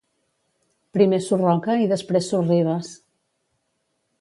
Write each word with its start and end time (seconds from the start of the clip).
Primer 0.97 1.19
Surroca 1.27 1.75
i 1.83 1.91
després 1.91 2.31
Sorribes. 2.33 2.93